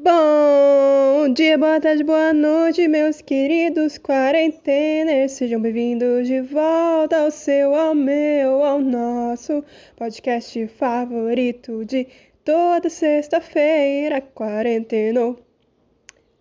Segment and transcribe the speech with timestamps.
[0.00, 5.32] Bom dia, boa tarde, boa noite, meus queridos quarenteners.
[5.32, 9.64] Sejam bem-vindos de volta ao seu, ao meu, ao nosso
[9.96, 12.06] podcast favorito de
[12.44, 15.36] toda sexta-feira, quarenteno.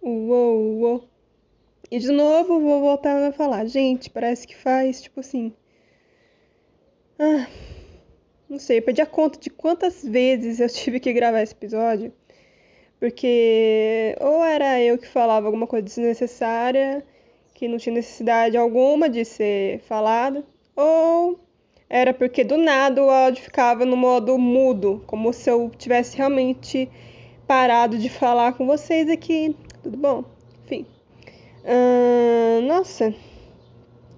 [0.03, 1.09] Uou, uou.
[1.89, 3.65] E de novo vou voltar a falar.
[3.65, 5.51] Gente, parece que faz, tipo assim.
[7.17, 7.47] Ah,
[8.47, 12.13] não sei, perdi a conta de quantas vezes eu tive que gravar esse episódio
[12.99, 17.03] porque ou era eu que falava alguma coisa desnecessária,
[17.53, 20.43] que não tinha necessidade alguma de ser falada,
[20.75, 21.39] ou
[21.89, 26.89] era porque do nada o áudio ficava no modo mudo, como se eu tivesse realmente
[27.47, 29.55] parado de falar com vocês aqui.
[29.81, 30.23] Tudo bom?
[30.65, 30.85] Enfim.
[31.63, 33.13] Uh, nossa,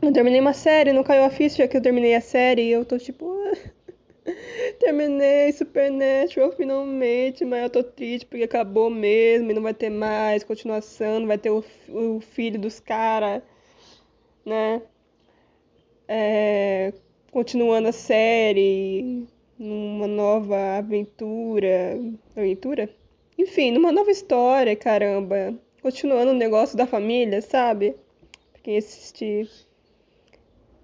[0.01, 2.85] eu terminei uma série, não caiu a ficha que eu terminei a série e eu
[2.85, 3.25] tô tipo.
[4.79, 10.43] Terminei Supernatural finalmente, mas eu tô triste porque acabou mesmo e não vai ter mais
[10.43, 13.41] continuação, não vai ter o, o filho dos caras,
[14.45, 14.81] né?
[16.07, 16.93] É,
[17.31, 19.27] continuando a série,
[19.57, 21.99] numa nova aventura.
[22.35, 22.89] Aventura?
[23.37, 25.53] Enfim, numa nova história, caramba.
[25.81, 27.95] Continuando o negócio da família, sabe?
[28.51, 29.49] Pra quem assistir.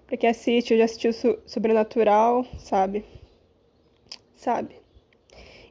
[0.08, 3.04] Pra quem assiste, eu já assisti o Sobrenatural, sabe?
[4.46, 4.76] Sabe?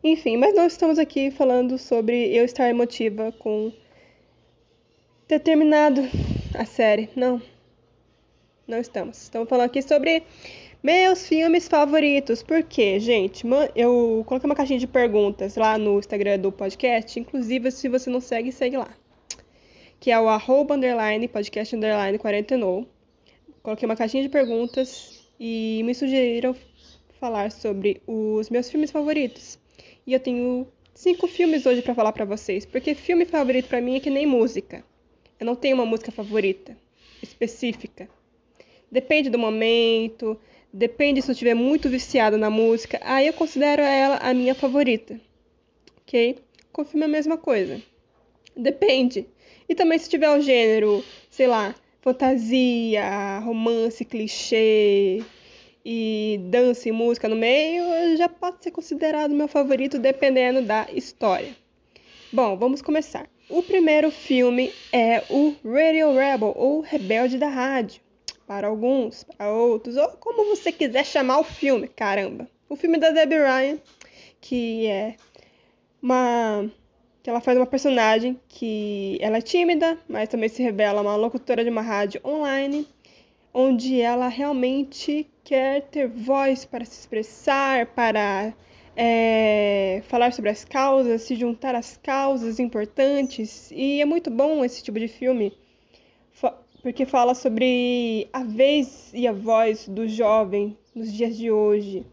[0.03, 3.73] Enfim, mas nós estamos aqui falando sobre eu estar emotiva com
[5.29, 6.03] ter terminado
[6.59, 7.09] a série.
[7.15, 7.41] Não.
[8.67, 9.23] Não estamos.
[9.23, 10.25] Estamos falando aqui sobre
[10.83, 12.43] meus filmes favoritos.
[12.43, 13.47] Por quê, gente?
[13.77, 17.21] Eu coloquei uma caixinha de perguntas lá no Instagram do podcast.
[17.21, 18.93] Inclusive, se você não segue, segue lá.
[20.01, 22.89] Que é o arroba underline podcast underline 49.
[23.63, 26.57] Coloquei uma caixinha de perguntas e me sugeriram
[27.25, 29.59] falar sobre os meus filmes favoritos.
[30.07, 33.97] E eu tenho cinco filmes hoje para falar para vocês, porque filme favorito para mim
[33.97, 34.85] é que nem música.
[35.41, 36.77] Eu não tenho uma música favorita
[37.23, 38.11] específica.
[38.93, 40.39] Depende do momento,
[40.71, 45.19] depende se eu estiver muito viciada na música, aí eu considero ela a minha favorita.
[46.03, 46.37] OK?
[46.75, 47.81] Com filme é a mesma coisa.
[48.55, 49.27] Depende.
[49.67, 55.25] E também se tiver o gênero, sei lá, fantasia, romance, clichê,
[55.85, 61.55] e dança e música no meio, já pode ser considerado meu favorito dependendo da história.
[62.33, 63.27] Bom, vamos começar.
[63.49, 68.01] O primeiro filme é o Radio Rebel, ou Rebelde da Rádio.
[68.47, 72.49] Para alguns, para outros, ou como você quiser chamar o filme, caramba.
[72.69, 73.79] O filme da Debbie Ryan,
[74.41, 75.17] que é
[76.03, 76.71] uma
[77.23, 81.65] que ela faz uma personagem que ela é tímida, mas também se revela uma locutora
[81.65, 82.87] de uma rádio online,
[83.55, 88.53] onde ela realmente quer ter voz para se expressar, para
[88.97, 93.71] é, falar sobre as causas, se juntar às causas importantes.
[93.71, 95.53] E é muito bom esse tipo de filme,
[96.83, 102.05] porque fala sobre a vez e a voz do jovem nos dias de hoje.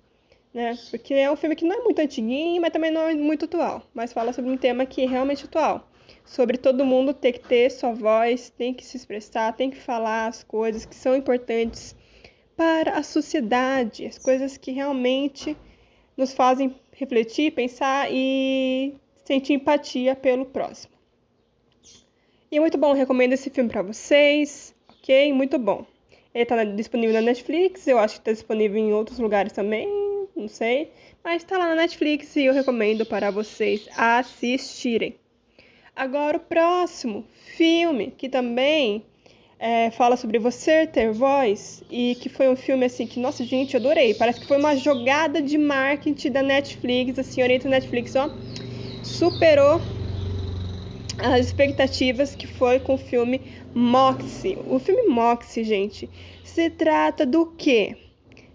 [0.54, 0.78] Né?
[0.90, 3.84] Porque é um filme que não é muito antiguinho, mas também não é muito atual.
[3.94, 5.91] Mas fala sobre um tema que é realmente atual.
[6.26, 10.28] Sobre todo mundo ter que ter sua voz, tem que se expressar, tem que falar
[10.28, 11.96] as coisas que são importantes
[12.56, 15.58] para a sociedade, as coisas que realmente
[16.16, 18.94] nos fazem refletir, pensar e
[19.26, 20.94] sentir empatia pelo próximo.
[22.52, 25.34] E é muito bom, recomendo esse filme para vocês, ok?
[25.34, 25.86] Muito bom.
[26.34, 29.88] Ele está disponível na Netflix, eu acho que está disponível em outros lugares também,
[30.36, 30.92] não sei.
[31.24, 35.21] Mas está lá na Netflix e eu recomendo para vocês assistirem.
[35.96, 37.26] Agora o próximo
[37.58, 39.04] filme, que também
[39.60, 43.76] é, fala sobre você ter voz e que foi um filme assim que, nossa, gente,
[43.76, 44.14] adorei.
[44.14, 48.30] Parece que foi uma jogada de marketing da Netflix, a senhorita Netflix, ó,
[49.04, 49.82] superou
[51.20, 53.42] as expectativas que foi com o filme
[53.76, 54.58] Moxie.
[54.68, 56.10] O filme Moxie, gente,
[56.44, 57.98] se trata do quê?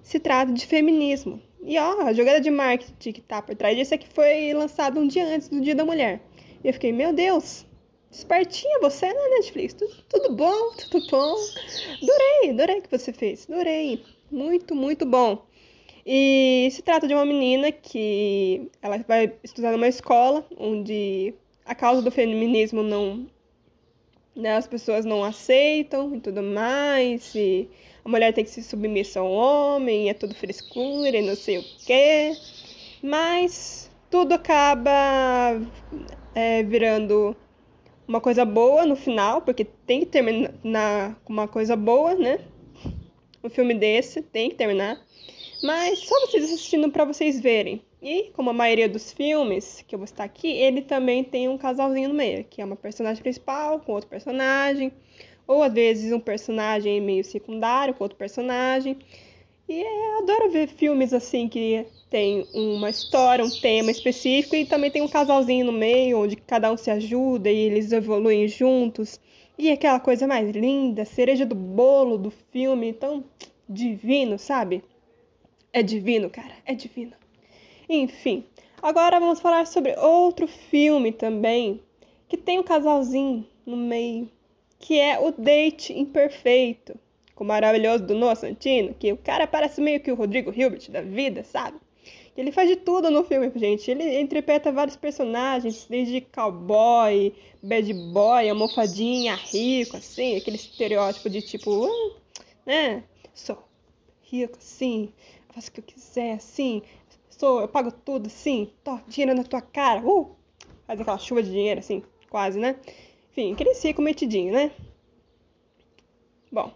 [0.02, 1.40] Se trata de feminismo.
[1.62, 4.98] E ó, a jogada de marketing que tá por trás disso é que foi lançado
[4.98, 6.20] um dia antes do Dia da Mulher.
[6.62, 7.66] E eu fiquei, meu Deus,
[8.16, 9.74] Espertinha você, né, Netflix?
[9.74, 11.36] Tudo, tudo bom, tudo bom.
[12.02, 13.46] Adorei, adorei que você fez.
[13.50, 14.02] Adorei.
[14.30, 15.44] Muito, muito bom.
[16.04, 21.34] E se trata de uma menina que ela vai estudar numa escola onde
[21.66, 23.26] a causa do feminismo não.
[24.34, 27.34] Né, as pessoas não aceitam e tudo mais.
[27.34, 27.68] E
[28.02, 31.64] a mulher tem que se submissa ao homem, é tudo frescura e não sei o
[31.84, 32.32] quê.
[33.02, 35.60] Mas tudo acaba
[36.36, 37.34] é, virando
[38.06, 42.38] uma coisa boa no final, porque tem que terminar com uma coisa boa, né?
[43.42, 45.00] Um filme desse tem que terminar.
[45.62, 47.82] Mas só vocês assistindo para vocês verem.
[48.02, 51.56] E, como a maioria dos filmes que eu vou estar aqui, ele também tem um
[51.56, 54.92] casalzinho no meio, que é uma personagem principal com outro personagem,
[55.46, 58.98] ou às vezes um personagem meio secundário com outro personagem.
[59.66, 64.90] E eu adoro ver filmes assim que tem uma história, um tema específico e também
[64.90, 69.20] tem um casalzinho no meio onde cada um se ajuda e eles evoluem juntos.
[69.58, 73.24] E aquela coisa mais linda, cereja do bolo do filme, tão
[73.68, 74.84] divino, sabe?
[75.72, 77.12] É divino, cara, é divino.
[77.88, 78.44] Enfim,
[78.80, 81.80] agora vamos falar sobre outro filme também
[82.28, 84.30] que tem um casalzinho no meio,
[84.78, 86.98] que é O Date Imperfeito
[87.36, 90.90] com o maravilhoso do Noah Santino, que o cara parece meio que o Rodrigo Hilbert
[90.90, 91.78] da vida, sabe?
[92.36, 93.90] Ele faz de tudo no filme, gente.
[93.90, 101.70] Ele interpreta vários personagens, desde cowboy, bad boy, almofadinha, rico, assim, aquele estereótipo de tipo,
[101.86, 102.16] uh,
[102.66, 103.02] né?
[103.32, 103.58] Sou
[104.22, 105.12] rico, assim,
[105.48, 106.82] faço o que eu quiser, assim,
[107.30, 110.36] sou, eu pago tudo, assim, tô dinheiro na tua cara, uh!
[110.86, 112.76] Faz aquela chuva de dinheiro, assim, quase, né?
[113.30, 114.70] Enfim, aquele rico metidinho, né?
[116.52, 116.72] Bom,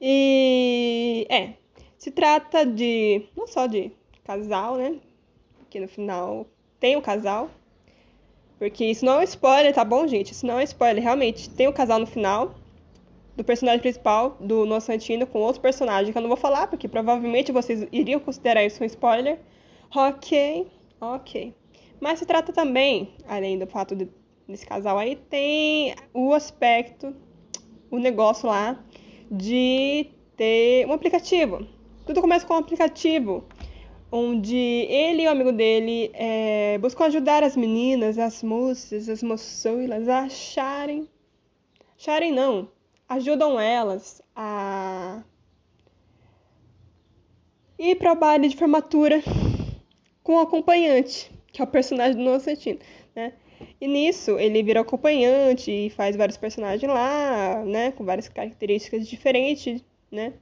[0.00, 1.54] e é,
[1.96, 3.92] se trata de não só de
[4.28, 4.96] casal, né?
[5.70, 6.46] Que no final
[6.78, 7.50] tem o um casal.
[8.58, 10.32] Porque isso não é um spoiler, tá bom, gente?
[10.32, 11.02] Isso não é um spoiler.
[11.02, 12.54] Realmente, tem o um casal no final
[13.34, 16.88] do personagem principal, do Noah Santino, com outro personagem que eu não vou falar, porque
[16.88, 19.38] provavelmente vocês iriam considerar isso um spoiler.
[19.94, 20.66] Ok,
[21.00, 21.54] ok.
[21.98, 24.08] Mas se trata também, além do fato de,
[24.46, 27.14] desse casal aí, tem o aspecto,
[27.90, 28.78] o negócio lá
[29.30, 31.66] de ter um aplicativo.
[32.04, 33.44] Tudo começa com um aplicativo
[34.10, 40.08] onde ele e o amigo dele é, buscam ajudar as meninas, as moças, as moçoilas
[40.08, 41.08] a acharem.
[41.96, 42.70] Acharem não,
[43.08, 45.22] ajudam elas a
[47.78, 49.22] ir para o baile de formatura
[50.22, 52.78] com o acompanhante, que é o personagem do Nocentino,
[53.14, 53.32] né?
[53.80, 57.92] E nisso ele vira acompanhante e faz vários personagens lá, né?
[57.92, 60.34] Com várias características diferentes, né?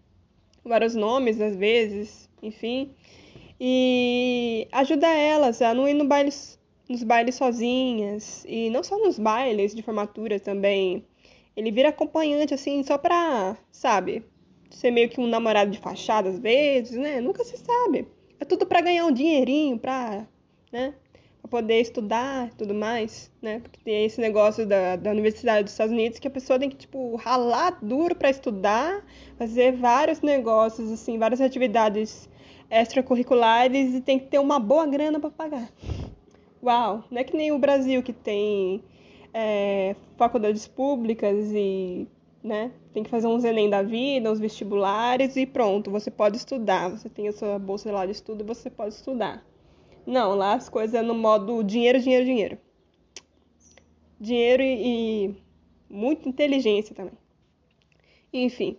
[0.64, 2.94] Vários nomes às vezes, enfim.
[3.60, 6.30] E ajuda elas a não ir no baile,
[6.88, 8.44] nos bailes sozinhas.
[8.46, 11.04] E não só nos bailes de formatura também.
[11.56, 14.24] Ele vira acompanhante, assim, só pra, sabe,
[14.70, 17.20] ser meio que um namorado de fachada às vezes, né?
[17.20, 18.06] Nunca se sabe.
[18.38, 20.26] É tudo para ganhar um dinheirinho, pra,
[20.70, 20.94] né?
[21.46, 23.60] Para poder estudar tudo mais, né?
[23.60, 26.76] Porque tem esse negócio da, da Universidade dos Estados Unidos que a pessoa tem que,
[26.76, 29.04] tipo, ralar duro para estudar,
[29.38, 32.28] fazer vários negócios, assim, várias atividades
[32.70, 35.70] extracurriculares e tem que ter uma boa grana para pagar.
[36.62, 37.04] Uau!
[37.10, 38.82] Não é que nem o Brasil que tem
[39.32, 42.08] é, faculdades públicas e
[42.42, 42.70] né?
[42.92, 46.88] Tem que fazer uns Enem da vida, uns vestibulares e pronto, você pode estudar.
[46.90, 49.44] Você tem a sua bolsa lá de estudo e você pode estudar.
[50.06, 52.58] Não, lá as coisas é no modo dinheiro, dinheiro, dinheiro.
[54.20, 55.34] Dinheiro e, e
[55.90, 57.14] muita inteligência também.
[58.32, 58.78] Enfim.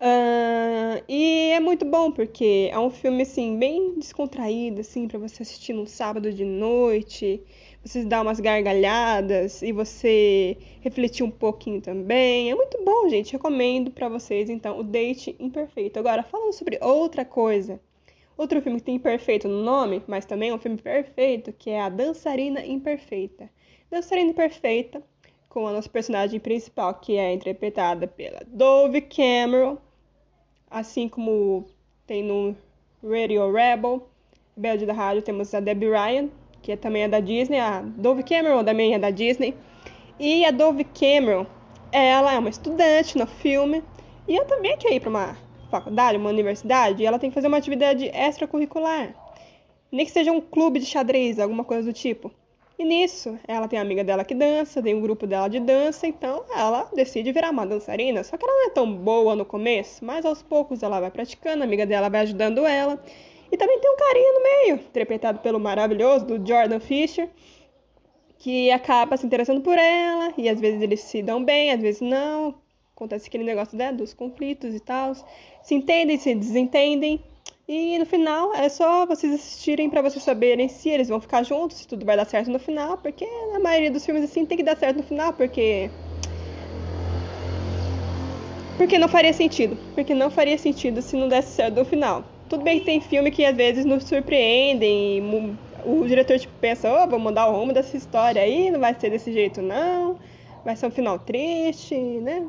[0.00, 5.42] Uh, e é muito bom porque é um filme assim bem descontraído assim para você
[5.44, 7.40] assistir num sábado de noite,
[7.84, 12.50] você dar umas gargalhadas e você refletir um pouquinho também.
[12.50, 13.32] É muito bom, gente.
[13.32, 15.98] Recomendo para vocês então o Date Imperfeito.
[15.98, 17.78] Agora falando sobre outra coisa
[18.36, 21.80] Outro filme que tem perfeito no nome, mas também é um filme perfeito, que é
[21.80, 23.50] A Dançarina Imperfeita.
[23.90, 25.02] Dançarina Imperfeita,
[25.48, 29.76] com a nossa personagem principal, que é interpretada pela Dove Cameron,
[30.70, 31.66] assim como
[32.06, 32.56] tem no
[33.02, 34.08] Radio Rebel,
[34.56, 36.30] Belde da Rádio, temos a Debbie Ryan,
[36.62, 39.54] que é também é da Disney, a Dove Cameron também é da Disney,
[40.18, 41.46] e a Dove Cameron,
[41.90, 43.82] ela é uma estudante no filme,
[44.26, 45.36] e ela também quer ir para uma
[45.72, 49.14] faculdade, uma universidade, ela tem que fazer uma atividade extracurricular.
[49.90, 52.30] Nem que seja um clube de xadrez, alguma coisa do tipo.
[52.78, 56.06] E nisso, ela tem a amiga dela que dança, tem um grupo dela de dança,
[56.06, 58.22] então ela decide virar uma dançarina.
[58.22, 61.62] Só que ela não é tão boa no começo, mas aos poucos ela vai praticando,
[61.62, 63.02] a amiga dela vai ajudando ela.
[63.50, 67.28] E também tem um carinha no meio, interpretado pelo maravilhoso do Jordan Fisher,
[68.38, 72.00] que acaba se interessando por ela, e às vezes eles se dão bem, às vezes
[72.00, 72.61] não.
[73.02, 75.16] Acontece aquele negócio né, dos conflitos e tal
[75.60, 77.20] se entendem, se desentendem.
[77.66, 81.78] E no final é só vocês assistirem para vocês saberem se eles vão ficar juntos,
[81.78, 84.62] se tudo vai dar certo no final, porque na maioria dos filmes assim tem que
[84.62, 85.90] dar certo no final, porque
[88.76, 92.24] porque não faria sentido, porque não faria sentido se não desse certo no final.
[92.48, 97.08] Tudo bem que tem filme que às vezes nos surpreendem, o diretor tipo pensa, oh,
[97.08, 100.18] vou mudar o rumo dessa história aí, não vai ser desse jeito não,
[100.64, 102.46] vai ser um final triste, né?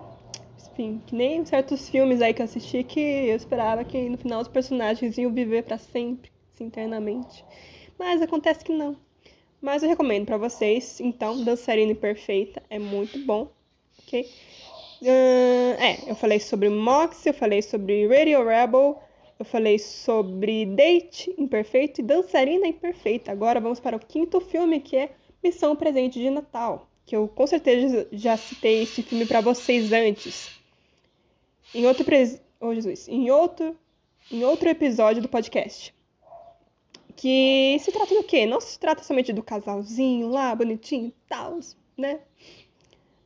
[0.73, 4.41] Enfim, que nem certos filmes aí que eu assisti que eu esperava que no final
[4.41, 7.45] os personagens iam viver para sempre, assim, internamente.
[7.97, 8.97] Mas acontece que não.
[9.61, 13.51] Mas eu recomendo para vocês, então, Dançarina Imperfeita é muito bom,
[13.99, 14.27] ok?
[15.01, 18.99] Uh, é, eu falei sobre Mox, eu falei sobre Radio Rebel,
[19.37, 23.31] eu falei sobre Date Imperfeito e Dançarina Imperfeita.
[23.31, 25.11] Agora vamos para o quinto filme, que é
[25.43, 30.62] Missão Presente de Natal, que eu com certeza já citei esse filme para vocês antes.
[31.73, 32.41] Em outro, pres...
[32.59, 33.07] oh, Jesus.
[33.07, 33.75] Em outro,
[34.31, 35.93] em outro episódio do podcast.
[37.15, 38.45] Que se trata do quê?
[38.45, 41.59] Não se trata somente do casalzinho lá, bonitinho e tal,
[41.97, 42.19] né?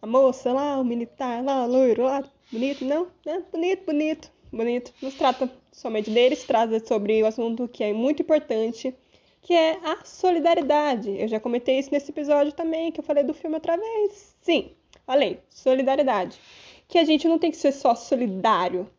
[0.01, 3.43] A moça lá, o militar lá, loiro lá, bonito, não, né?
[3.51, 4.93] Bonito, bonito, bonito.
[5.01, 8.93] Não se trata somente deles, trata sobre o assunto que é muito importante,
[9.41, 11.09] que é a solidariedade.
[11.17, 14.35] Eu já comentei isso nesse episódio também, que eu falei do filme outra vez.
[14.41, 14.71] Sim,
[15.05, 16.39] além, solidariedade.
[16.87, 18.89] Que a gente não tem que ser só solidário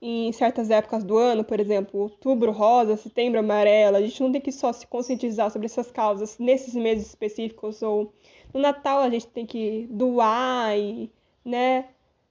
[0.00, 3.96] em certas épocas do ano, por exemplo, outubro rosa, setembro amarelo.
[3.96, 8.12] A gente não tem que só se conscientizar sobre essas causas nesses meses específicos ou
[8.52, 11.10] no Natal a gente tem que doar e,
[11.44, 11.86] né,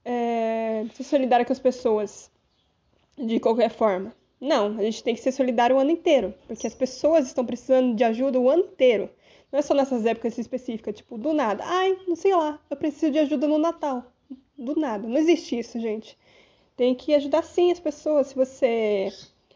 [0.06, 2.30] é, ser solidário com as pessoas
[3.18, 4.14] de qualquer forma.
[4.40, 7.96] Não, a gente tem que ser solidário o ano inteiro, porque as pessoas estão precisando
[7.96, 9.10] de ajuda o ano inteiro.
[9.52, 11.64] Não é só nessas épocas específicas, tipo, do nada.
[11.66, 14.11] Ai, não sei lá, eu preciso de ajuda no Natal.
[14.62, 15.08] Do nada.
[15.08, 16.16] Não existe isso, gente.
[16.78, 19.12] Tem que ajudar sim as pessoas, se você.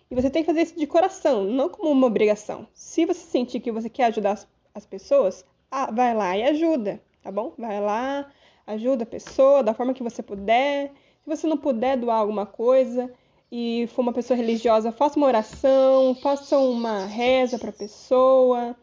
[0.09, 2.67] E você tem que fazer isso de coração, não como uma obrigação.
[2.73, 4.39] Se você sentir que você quer ajudar
[4.73, 7.53] as pessoas, ah, vai lá e ajuda, tá bom?
[7.57, 8.31] Vai lá,
[8.65, 10.91] ajuda a pessoa da forma que você puder.
[11.23, 13.11] Se você não puder doar alguma coisa,
[13.51, 18.75] e for uma pessoa religiosa, faça uma oração, faça uma reza para a pessoa,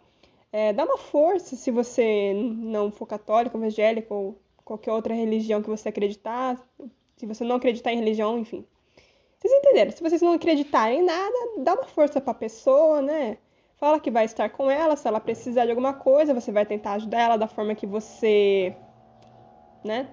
[0.53, 5.69] é, dá uma força se você não for católico, evangélico ou qualquer outra religião que
[5.69, 6.59] você acreditar,
[7.17, 8.67] se você não acreditar em religião, enfim.
[9.39, 9.91] Vocês entenderam?
[9.91, 13.39] Se vocês não acreditarem em nada, dá uma força para a pessoa, né?
[13.77, 16.93] Fala que vai estar com ela, se ela precisar de alguma coisa, você vai tentar
[16.93, 18.77] ajudar ela da forma que você,
[19.83, 20.09] né?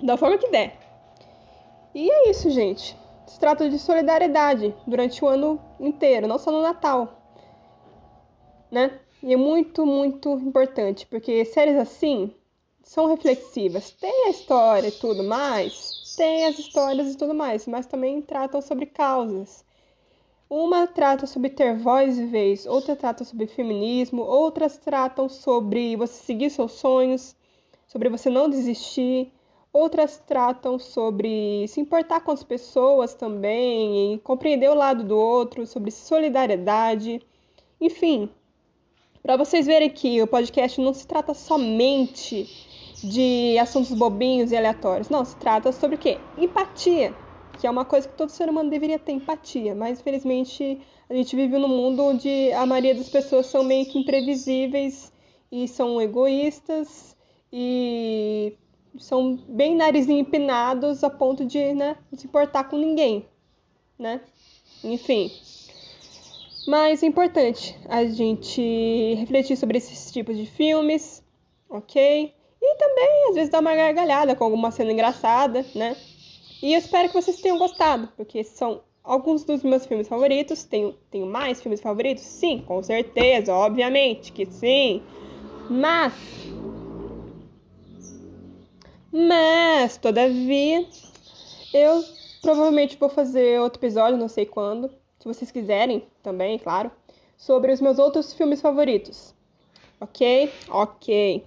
[0.00, 0.78] Da forma que der.
[1.92, 2.96] E é isso, gente.
[3.26, 7.20] Se trata de solidariedade durante o ano inteiro, não só no Natal.
[8.70, 9.00] Né?
[9.22, 12.34] E é muito, muito importante, porque séries assim
[12.90, 13.92] são reflexivas.
[13.92, 18.60] Tem a história e tudo mais, tem as histórias e tudo mais, mas também tratam
[18.60, 19.64] sobre causas.
[20.48, 26.14] Uma trata sobre ter voz e vez, outra trata sobre feminismo, outras tratam sobre você
[26.14, 27.36] seguir seus sonhos,
[27.86, 29.32] sobre você não desistir,
[29.72, 35.92] Outras tratam sobre se importar com as pessoas também, compreender o lado do outro, sobre
[35.92, 37.22] solidariedade.
[37.80, 38.28] Enfim,
[39.22, 42.69] para vocês verem que o podcast não se trata somente
[43.02, 45.08] de assuntos bobinhos e aleatórios.
[45.08, 46.18] Não, se trata sobre o quê?
[46.36, 47.14] Empatia,
[47.58, 51.34] que é uma coisa que todo ser humano deveria ter empatia, mas infelizmente a gente
[51.34, 55.12] vive num mundo onde a maioria das pessoas são meio que imprevisíveis
[55.50, 57.16] e são egoístas
[57.52, 58.56] e
[58.98, 63.26] são bem narizinho empinados a ponto de, né, não se importar com ninguém,
[63.98, 64.20] né?
[64.82, 65.30] Enfim.
[66.66, 71.22] Mas é importante a gente refletir sobre esses tipos de filmes,
[71.68, 72.32] ok?
[72.70, 75.96] E também, às vezes, dar uma gargalhada com alguma cena engraçada, né?
[76.62, 80.62] E eu espero que vocês tenham gostado, porque são alguns dos meus filmes favoritos.
[80.62, 82.22] Tenho, tenho mais filmes favoritos?
[82.22, 85.02] Sim, com certeza, obviamente que sim.
[85.68, 86.12] Mas
[89.12, 90.86] mas, todavia,
[91.74, 92.04] eu
[92.40, 96.92] provavelmente vou fazer outro episódio, não sei quando, se vocês quiserem também, claro,
[97.36, 99.34] sobre os meus outros filmes favoritos.
[100.00, 100.52] Ok?
[100.68, 101.44] Ok.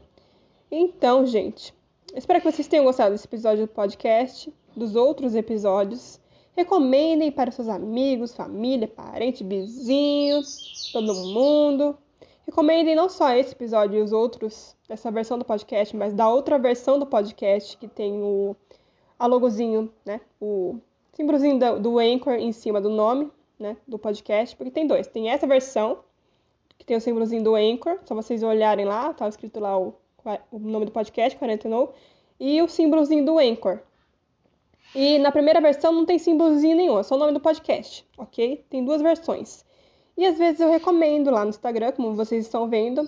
[0.75, 1.71] Então, gente,
[2.15, 6.19] espero que vocês tenham gostado desse episódio do podcast, dos outros episódios.
[6.57, 11.95] Recomendem para seus amigos, família, parente, vizinhos, todo mundo.
[12.47, 16.57] Recomendem não só esse episódio e os outros dessa versão do podcast, mas da outra
[16.57, 18.55] versão do podcast que tem o
[19.19, 20.21] a logozinho, né?
[20.41, 20.79] O
[21.13, 23.77] símbolozinho do, do Anchor em cima do nome, né?
[23.87, 25.05] Do podcast, porque tem dois.
[25.05, 25.99] Tem essa versão
[26.79, 29.93] que tem o símbolozinho do Anchor, só vocês olharem lá, tá escrito lá o,
[30.51, 31.93] o nome do podcast, 49,
[32.39, 33.79] e o símbolozinho do Anchor.
[34.95, 38.63] E na primeira versão não tem símbolozinho nenhum, é só o nome do podcast, ok?
[38.69, 39.65] Tem duas versões.
[40.15, 43.07] E às vezes eu recomendo lá no Instagram, como vocês estão vendo,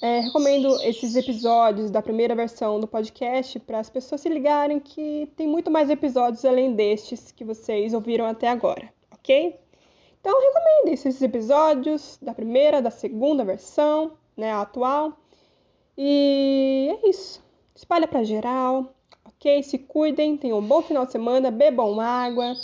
[0.00, 5.30] é, recomendo esses episódios da primeira versão do podcast para as pessoas se ligarem que
[5.36, 9.58] tem muito mais episódios além destes que vocês ouviram até agora, ok?
[10.20, 15.16] Então recomendo esses episódios da primeira, da segunda versão, né, a atual.
[15.96, 17.42] E é isso.
[17.74, 19.62] Espalha para geral, ok?
[19.62, 22.56] Se cuidem, tenham um bom final de semana, bebam água,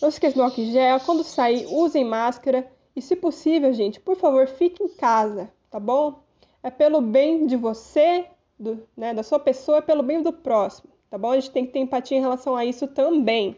[0.00, 1.00] não se esqueçam do álcool gel.
[1.00, 2.70] Quando sair, usem máscara.
[2.94, 6.20] E se possível, gente, por favor, fique em casa, tá bom?
[6.62, 8.26] É pelo bem de você,
[8.58, 11.30] do, né, da sua pessoa, é pelo bem do próximo, tá bom?
[11.30, 13.56] A gente tem que ter empatia em relação a isso também.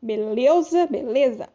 [0.00, 0.86] Beleza?
[0.86, 1.48] Beleza?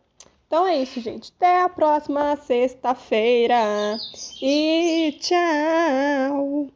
[0.52, 1.32] Então é isso, gente.
[1.38, 3.98] Até a próxima sexta-feira.
[4.42, 6.68] E tchau.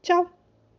[0.00, 0.39] Tchau.